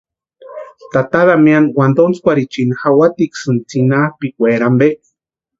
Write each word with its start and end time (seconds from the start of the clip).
Tata 0.93 1.21
Damiani 1.27 1.69
wantontskwarhichini 1.79 2.73
jawatiksïni 2.81 3.59
tsinapʼikwaeri 3.69 4.63
ampe. 4.69 4.87